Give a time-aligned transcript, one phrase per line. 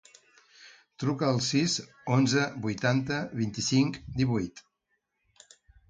[1.03, 1.75] Truca al sis,
[2.17, 4.67] onze, vuitanta, vint-i-cinc, divuit.